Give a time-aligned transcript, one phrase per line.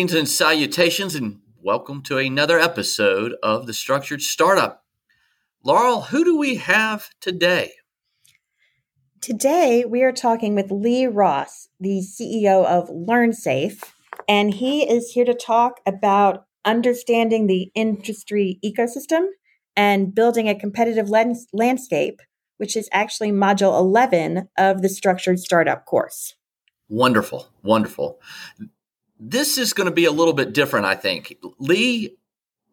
[0.00, 4.82] Greetings and salutations, and welcome to another episode of the Structured Startup.
[5.62, 7.72] Laurel, who do we have today?
[9.20, 13.82] Today, we are talking with Lee Ross, the CEO of LearnSafe,
[14.26, 19.26] and he is here to talk about understanding the industry ecosystem
[19.76, 22.22] and building a competitive lens- landscape,
[22.56, 26.36] which is actually module 11 of the Structured Startup course.
[26.88, 28.18] Wonderful, wonderful.
[29.22, 31.36] This is going to be a little bit different, I think.
[31.58, 32.16] Lee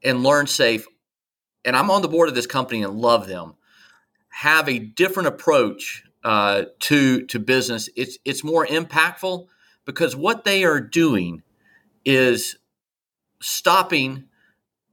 [0.03, 0.85] and LearnSafe,
[1.65, 3.55] and I'm on the board of this company and love them,
[4.29, 7.89] have a different approach uh, to to business.
[7.95, 9.47] It's it's more impactful
[9.85, 11.43] because what they are doing
[12.05, 12.57] is
[13.41, 14.25] stopping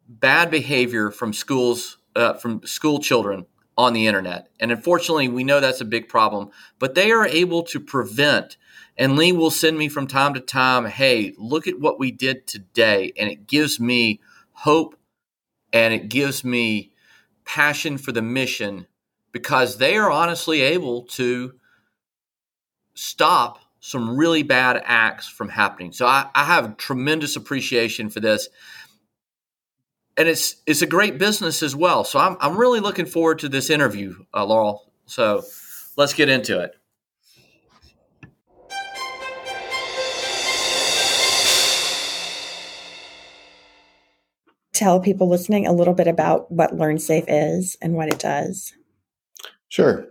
[0.09, 4.49] bad behavior from schools uh, from school children on the internet.
[4.61, 6.51] And unfortunately, we know that's a big problem.
[6.79, 8.57] But they are able to prevent.
[8.97, 12.47] And Lee will send me from time to time, hey, look at what we did
[12.47, 13.13] today.
[13.19, 14.21] And it gives me
[14.53, 14.97] hope
[15.73, 16.93] and it gives me
[17.45, 18.87] passion for the mission
[19.33, 21.55] because they are honestly able to
[22.95, 25.93] stop some really bad acts from happening.
[25.93, 28.49] So I, I have tremendous appreciation for this.
[30.17, 32.05] And it's it's a great business as well.
[32.05, 34.93] So I'm I'm really looking forward to this interview, uh, Laurel.
[35.07, 35.43] So
[35.97, 36.77] let's get into it.
[44.75, 48.75] Tell people listening a little bit about what LearnSafe is and what it does.
[49.69, 50.07] Sure.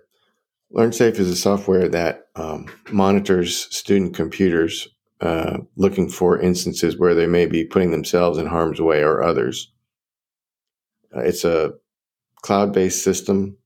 [0.74, 4.88] LearnSafe is a software that um, monitors student computers
[5.22, 9.72] uh, looking for instances where they may be putting themselves in harm's way or others.
[11.16, 11.74] Uh, it's a
[12.42, 13.58] cloud based system.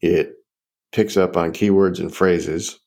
[0.00, 0.34] It
[0.92, 2.78] picks up on keywords and phrases,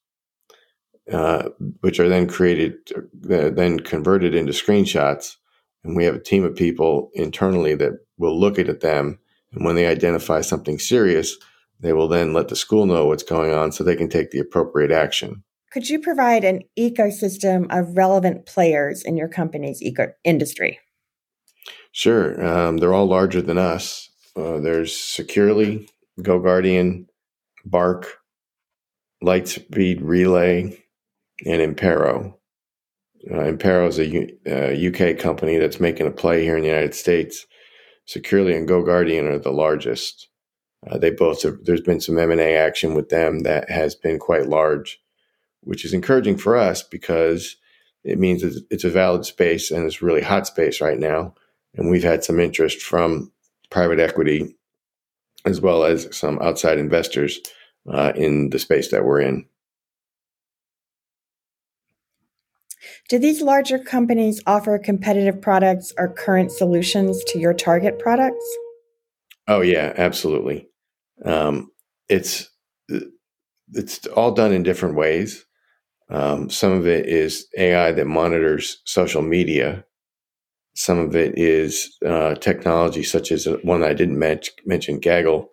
[1.12, 1.50] uh,
[1.82, 5.36] which are then created, uh, then converted into screenshots.
[5.84, 9.20] And we have a team of people internally that will look at them.
[9.54, 11.38] And when they identify something serious,
[11.80, 14.40] they will then let the school know what's going on so they can take the
[14.40, 15.44] appropriate action.
[15.72, 20.80] Could you provide an ecosystem of relevant players in your company's eco- industry?
[21.92, 22.46] Sure.
[22.46, 24.10] Um, they're all larger than us.
[24.36, 25.88] Uh, there's Securely,
[26.20, 27.06] GoGuardian,
[27.66, 28.18] Bark,
[29.24, 30.84] Lightspeed Relay,
[31.46, 32.36] and Impero.
[33.30, 36.70] Uh, Impero is a U- uh, UK company that's making a play here in the
[36.70, 37.46] United States.
[38.06, 40.30] Securely and Go Guardian are the largest.
[40.90, 44.48] Uh, they both have, there's been some M&A action with them that has been quite
[44.48, 45.00] large,
[45.62, 47.58] which is encouraging for us because
[48.04, 51.34] it means it's a valid space and it's really hot space right now.
[51.76, 53.32] And we've had some interest from
[53.70, 54.56] private equity
[55.46, 57.40] as well as some outside investors
[57.92, 59.46] uh, in the space that we're in.
[63.10, 68.46] Do these larger companies offer competitive products or current solutions to your target products?
[69.48, 70.68] Oh yeah, absolutely.
[71.26, 71.72] Um,
[72.08, 72.48] it's
[73.74, 75.44] it's all done in different ways.
[76.12, 79.86] Um, some of it is AI that monitors social media.
[80.76, 85.50] Some of it is uh, technology such as one I didn't mention, Gaggle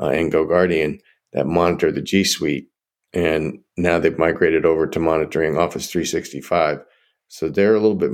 [0.00, 1.00] uh, and GoGuardian
[1.34, 2.68] that monitor the G Suite.
[3.12, 6.80] And now they've migrated over to monitoring Office 365.
[7.28, 8.12] So they're a little bit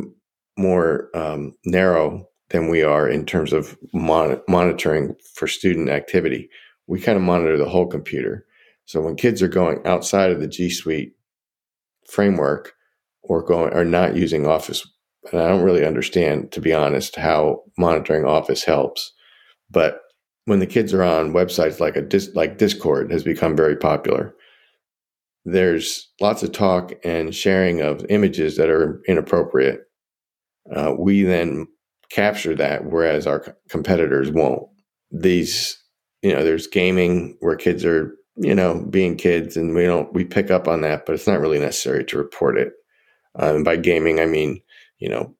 [0.58, 6.50] more um, narrow than we are in terms of mon- monitoring for student activity
[6.90, 8.44] we kind of monitor the whole computer.
[8.84, 11.12] So when kids are going outside of the G Suite
[12.10, 12.72] framework
[13.22, 14.84] or going or not using Office,
[15.30, 19.12] and I don't really understand, to be honest, how monitoring Office helps.
[19.70, 20.00] But
[20.46, 22.04] when the kids are on websites like a
[22.34, 24.34] like Discord has become very popular.
[25.44, 29.80] There's lots of talk and sharing of images that are inappropriate.
[30.74, 31.66] Uh, we then
[32.10, 34.68] capture that, whereas our competitors won't.
[35.10, 35.80] These
[36.22, 40.24] you know, there's gaming where kids are, you know, being kids, and we don't we
[40.24, 42.72] pick up on that, but it's not really necessary to report it.
[43.36, 44.60] Um, and by gaming, I mean,
[44.98, 45.34] you know,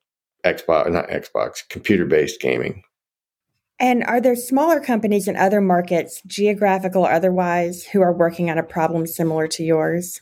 [0.45, 2.83] Xbox, not Xbox, computer based gaming.
[3.81, 8.59] And are there smaller companies in other markets, geographical or otherwise, who are working on
[8.59, 10.21] a problem similar to yours?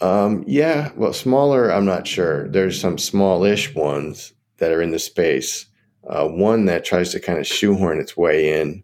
[0.00, 2.48] Um, yeah, well, smaller, I'm not sure.
[2.48, 5.66] There's some smallish ones that are in the space.
[6.08, 8.82] Uh, one that tries to kind of shoehorn its way in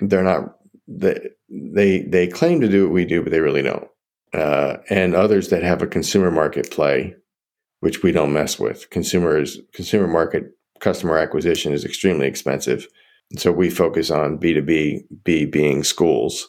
[0.00, 0.56] they're not
[0.88, 3.88] they they they claim to do what we do, but they really don't.
[4.32, 7.14] Uh, and others that have a consumer market play,
[7.80, 8.90] which we don't mess with.
[8.90, 12.88] Consumers consumer market customer acquisition is extremely expensive,
[13.36, 15.02] so we focus on B two B.
[15.24, 16.48] B being schools,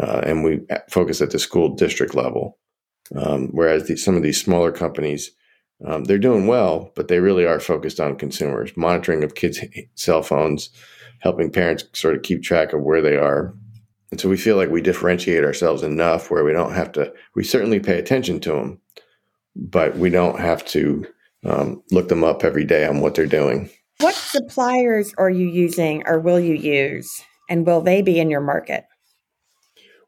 [0.00, 0.60] uh, and we
[0.90, 2.58] focus at the school district level.
[3.14, 5.30] Um, whereas the, some of these smaller companies
[5.84, 9.58] Um, they're doing well, but they really are focused on consumers, monitoring of kids'
[9.94, 10.70] cell phones,
[11.18, 13.52] helping parents sort of keep track of where they are.
[14.10, 17.42] And so we feel like we differentiate ourselves enough where we don't have to, we
[17.44, 18.80] certainly pay attention to them,
[19.56, 21.04] but we don't have to
[21.44, 23.68] um, look them up every day on what they're doing.
[24.02, 27.22] What suppliers are you using or will you use?
[27.48, 28.84] And will they be in your market?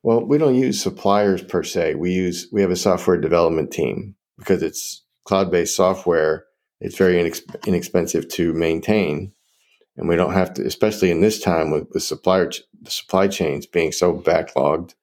[0.02, 1.94] Well, we don't use suppliers per se.
[1.94, 6.44] We use we have a software development team because it's cloud-based software.
[6.81, 9.32] It's very inex- inexpensive to maintain,
[9.96, 13.29] and we don't have to, especially in this time with, with supplier ch- the supply
[13.29, 14.94] chains being so backlogged.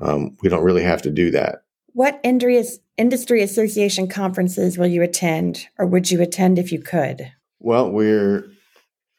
[0.00, 1.62] Um, we don't really have to do that.
[1.92, 7.32] What industry association conferences will you attend, or would you attend if you could?
[7.66, 8.46] Well, we're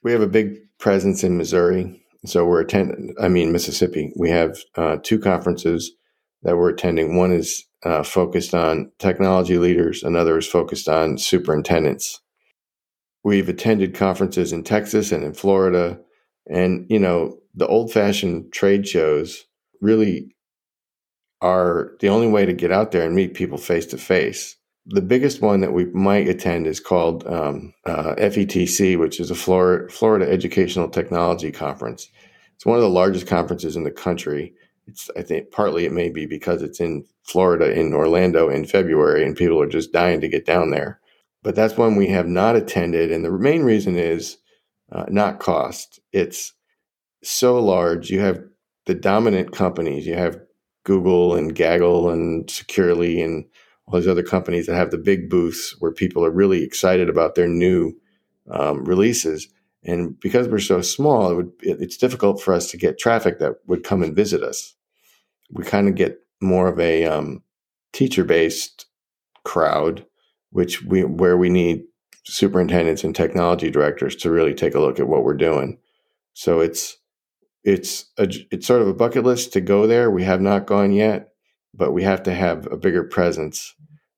[0.03, 3.13] we have a big presence in Missouri, so we're attending.
[3.19, 4.13] I mean Mississippi.
[4.15, 5.91] We have uh, two conferences
[6.43, 7.17] that we're attending.
[7.17, 10.01] One is uh, focused on technology leaders.
[10.01, 12.21] Another is focused on superintendents.
[13.21, 15.99] We've attended conferences in Texas and in Florida,
[16.49, 19.43] and you know the old-fashioned trade shows
[19.81, 20.33] really
[21.41, 24.55] are the only way to get out there and meet people face to face.
[24.89, 29.35] The biggest one that we might attend is called um, uh, FETC, which is a
[29.35, 32.09] Florida, Florida Educational Technology Conference.
[32.55, 34.53] It's one of the largest conferences in the country.
[34.87, 39.25] It's, I think, partly it may be because it's in Florida, in Orlando in February,
[39.25, 41.01] and people are just dying to get down there.
[41.43, 43.11] But that's one we have not attended.
[43.11, 44.37] And the main reason is
[44.91, 45.99] uh, not cost.
[46.13, 46.53] It's
[47.23, 48.09] so large.
[48.09, 48.39] You have
[48.85, 50.07] the dominant companies.
[50.07, 50.39] You have
[50.85, 53.45] Google and Gaggle and Securely and
[53.87, 57.35] all these other companies that have the big booths where people are really excited about
[57.35, 57.93] their new
[58.51, 59.47] um, releases.
[59.83, 63.53] And because we're so small, it would, it's difficult for us to get traffic that
[63.67, 64.75] would come and visit us.
[65.49, 67.43] We kind of get more of a um,
[67.93, 68.85] teacher-based
[69.45, 70.05] crowd,
[70.49, 71.83] which we where we need
[72.25, 75.77] superintendents and technology directors to really take a look at what we're doing.
[76.33, 76.97] So it's
[77.63, 80.11] it's a, it's sort of a bucket list to go there.
[80.11, 81.29] We have not gone yet,
[81.77, 83.73] but we have to have a bigger presence.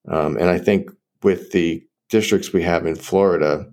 [0.08, 0.90] Um, and I think
[1.22, 3.66] with the districts we have in Florida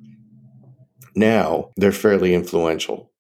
[1.16, 3.12] now, they're fairly influential.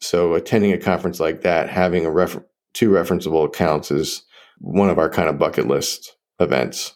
[0.00, 4.22] So attending a conference like that, having a refer- two referenceable accounts is
[4.58, 6.94] one of our kind of bucket list events.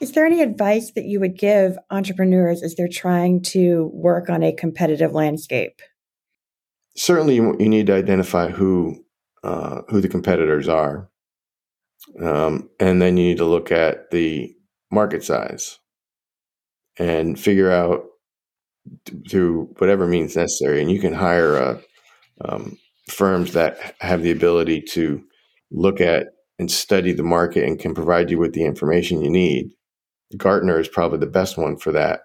[0.00, 4.42] Is there any advice that you would give entrepreneurs as they're trying to work on
[4.42, 5.80] a competitive landscape?
[6.96, 9.01] certainly you, you need to identify who
[9.42, 11.08] uh, who the competitors are,
[12.20, 14.54] um, and then you need to look at the
[14.90, 15.78] market size
[16.98, 18.04] and figure out
[19.30, 20.82] through whatever means necessary.
[20.82, 21.80] And you can hire
[22.44, 22.78] um,
[23.08, 25.22] firms that have the ability to
[25.70, 26.28] look at
[26.58, 29.70] and study the market and can provide you with the information you need.
[30.36, 32.20] Gartner is probably the best one for that.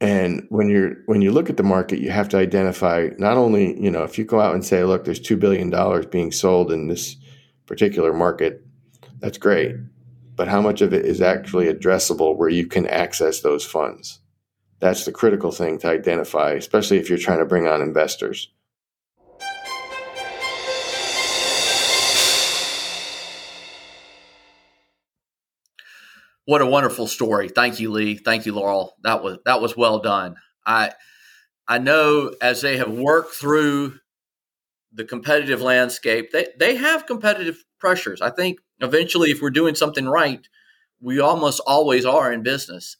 [0.00, 3.78] And when you're when you look at the market, you have to identify not only
[3.80, 6.72] you know if you go out and say, look, there's two billion dollars being sold
[6.72, 7.16] in this
[7.66, 8.64] particular market,
[9.18, 9.76] that's great,
[10.34, 14.20] but how much of it is actually addressable where you can access those funds?
[14.78, 18.50] That's the critical thing to identify, especially if you're trying to bring on investors.
[26.50, 27.48] What a wonderful story.
[27.48, 28.16] Thank you, Lee.
[28.16, 28.96] Thank you, Laurel.
[29.04, 30.34] That was that was well done.
[30.66, 30.90] I
[31.68, 34.00] I know as they have worked through
[34.92, 38.20] the competitive landscape, they, they have competitive pressures.
[38.20, 40.44] I think eventually if we're doing something right,
[41.00, 42.96] we almost always are in business.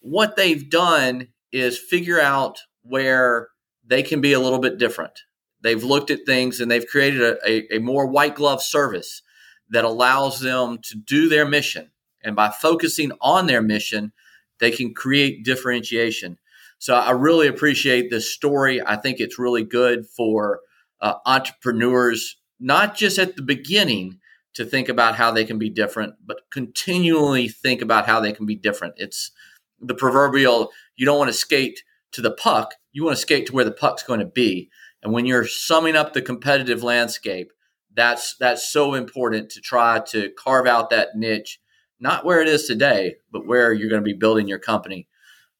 [0.00, 3.48] What they've done is figure out where
[3.86, 5.18] they can be a little bit different.
[5.62, 9.22] They've looked at things and they've created a, a, a more white glove service
[9.70, 11.90] that allows them to do their mission
[12.26, 14.12] and by focusing on their mission,
[14.58, 16.38] they can create differentiation.
[16.78, 18.82] So I really appreciate this story.
[18.84, 20.60] I think it's really good for
[21.00, 24.18] uh, entrepreneurs, not just at the beginning
[24.54, 28.44] to think about how they can be different, but continually think about how they can
[28.44, 28.94] be different.
[28.96, 29.30] It's
[29.80, 33.52] the proverbial you don't want to skate to the puck, you want to skate to
[33.52, 34.70] where the puck's going to be.
[35.02, 37.52] And when you're summing up the competitive landscape,
[37.94, 41.60] that's that's so important to try to carve out that niche
[42.00, 45.08] not where it is today, but where you're going to be building your company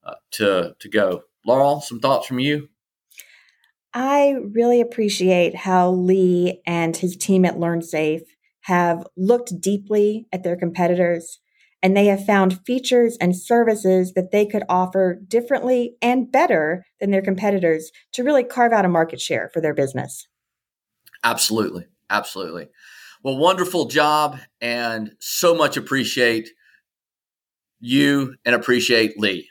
[0.05, 1.23] uh, to to go.
[1.47, 2.69] Laurel, some thoughts from you?
[3.95, 8.25] I really appreciate how Lee and his team at LearnSafe
[8.63, 11.39] have looked deeply at their competitors
[11.83, 17.11] and they have found features and services that they could offer differently and better than
[17.11, 20.27] their competitors to really carve out a market share for their business.
[21.23, 21.87] Absolutely.
[22.11, 22.69] Absolutely.
[23.27, 26.49] Well, wonderful job and so much appreciate
[27.81, 29.49] you and appreciate Lee.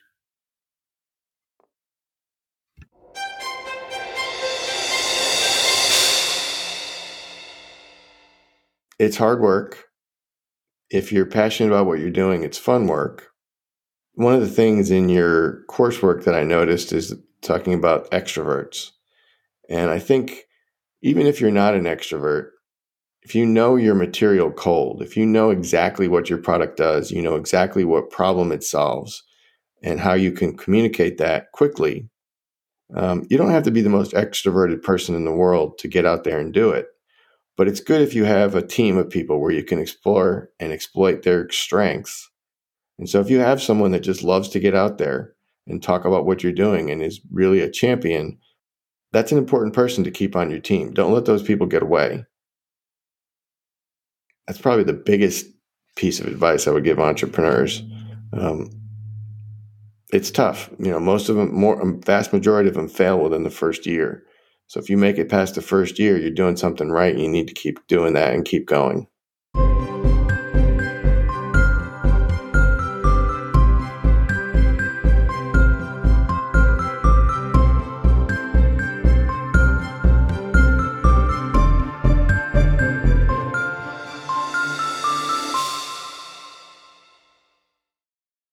[8.98, 9.84] It's hard work.
[10.90, 13.28] If you're passionate about what you're doing, it's fun work.
[14.14, 18.92] One of the things in your coursework that I noticed is talking about extroverts.
[19.70, 20.46] And I think
[21.02, 22.52] even if you're not an extrovert,
[23.26, 27.24] if you know your material cold, if you know exactly what your product does, you
[27.24, 29.24] know exactly what problem it solves,
[29.82, 32.08] and how you can communicate that quickly,
[32.94, 36.06] um, you don't have to be the most extroverted person in the world to get
[36.06, 36.86] out there and do it.
[37.58, 40.72] But it's good if you have a team of people where you can explore and
[40.72, 42.30] exploit their strengths.
[43.00, 45.34] And so if you have someone that just loves to get out there
[45.66, 48.38] and talk about what you're doing and is really a champion,
[49.12, 50.94] that's an important person to keep on your team.
[50.94, 52.24] Don't let those people get away.
[54.48, 55.48] That's probably the biggest
[55.96, 57.82] piece of advice I would give entrepreneurs.
[58.34, 58.70] Um,
[60.12, 60.70] it's tough.
[60.80, 64.24] You know, most of them, more vast majority of them fail within the first year.
[64.68, 67.18] So if you make it past the first year, you're doing something right.
[67.18, 69.08] You need to keep doing that and keep going.